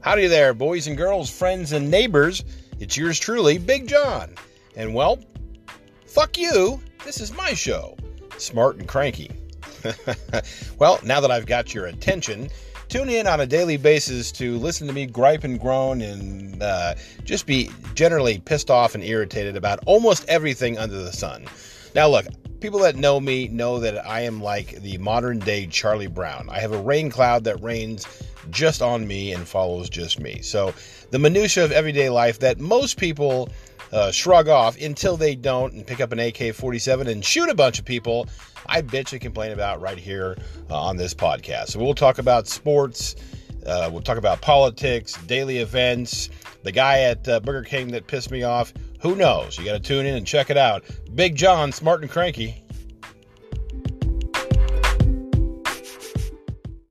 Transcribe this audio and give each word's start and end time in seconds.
Howdy 0.00 0.28
there, 0.28 0.54
boys 0.54 0.86
and 0.86 0.96
girls, 0.96 1.28
friends 1.28 1.72
and 1.72 1.90
neighbors. 1.90 2.44
It's 2.78 2.96
yours 2.96 3.18
truly, 3.18 3.58
Big 3.58 3.88
John. 3.88 4.32
And 4.76 4.94
well, 4.94 5.18
fuck 6.06 6.38
you. 6.38 6.80
This 7.04 7.20
is 7.20 7.32
my 7.32 7.52
show, 7.52 7.96
Smart 8.36 8.76
and 8.76 8.86
Cranky. 8.86 9.32
well, 10.78 11.00
now 11.02 11.20
that 11.20 11.32
I've 11.32 11.46
got 11.46 11.74
your 11.74 11.86
attention, 11.86 12.48
tune 12.88 13.08
in 13.08 13.26
on 13.26 13.40
a 13.40 13.46
daily 13.46 13.76
basis 13.76 14.30
to 14.32 14.56
listen 14.58 14.86
to 14.86 14.92
me 14.92 15.04
gripe 15.04 15.42
and 15.42 15.58
groan 15.58 16.00
and 16.00 16.62
uh, 16.62 16.94
just 17.24 17.44
be 17.44 17.68
generally 17.94 18.38
pissed 18.38 18.70
off 18.70 18.94
and 18.94 19.02
irritated 19.02 19.56
about 19.56 19.80
almost 19.84 20.24
everything 20.28 20.78
under 20.78 20.96
the 20.96 21.12
sun. 21.12 21.44
Now, 21.96 22.08
look, 22.08 22.26
people 22.60 22.78
that 22.80 22.94
know 22.94 23.18
me 23.18 23.48
know 23.48 23.80
that 23.80 24.06
I 24.06 24.20
am 24.20 24.40
like 24.40 24.80
the 24.80 24.96
modern 24.98 25.40
day 25.40 25.66
Charlie 25.66 26.06
Brown. 26.06 26.48
I 26.50 26.60
have 26.60 26.72
a 26.72 26.80
rain 26.80 27.10
cloud 27.10 27.42
that 27.44 27.60
rains 27.60 28.06
just 28.50 28.82
on 28.82 29.06
me 29.06 29.32
and 29.32 29.46
follows 29.46 29.88
just 29.88 30.20
me. 30.20 30.40
So 30.42 30.74
the 31.10 31.18
minutia 31.18 31.64
of 31.64 31.72
everyday 31.72 32.10
life 32.10 32.38
that 32.40 32.58
most 32.58 32.98
people 32.98 33.48
uh, 33.92 34.10
shrug 34.10 34.48
off 34.48 34.80
until 34.80 35.16
they 35.16 35.34
don't 35.34 35.72
and 35.72 35.86
pick 35.86 36.00
up 36.00 36.12
an 36.12 36.18
AK-47 36.18 37.08
and 37.08 37.24
shoot 37.24 37.48
a 37.48 37.54
bunch 37.54 37.78
of 37.78 37.84
people, 37.84 38.26
I 38.66 38.82
bitch 38.82 39.12
and 39.12 39.20
complain 39.20 39.52
about 39.52 39.80
right 39.80 39.98
here 39.98 40.36
uh, 40.70 40.80
on 40.80 40.96
this 40.96 41.14
podcast. 41.14 41.68
So 41.68 41.80
we'll 41.80 41.94
talk 41.94 42.18
about 42.18 42.46
sports. 42.46 43.16
Uh, 43.66 43.88
we'll 43.92 44.02
talk 44.02 44.18
about 44.18 44.40
politics, 44.40 45.14
daily 45.26 45.58
events, 45.58 46.30
the 46.62 46.72
guy 46.72 47.00
at 47.00 47.26
uh, 47.28 47.40
Burger 47.40 47.64
King 47.64 47.88
that 47.88 48.06
pissed 48.06 48.30
me 48.30 48.42
off. 48.42 48.72
Who 49.00 49.14
knows? 49.14 49.58
You 49.58 49.64
got 49.64 49.72
to 49.72 49.80
tune 49.80 50.06
in 50.06 50.14
and 50.14 50.26
check 50.26 50.50
it 50.50 50.56
out. 50.56 50.84
Big 51.14 51.36
John, 51.36 51.72
smart 51.72 52.02
and 52.02 52.10
cranky. 52.10 52.62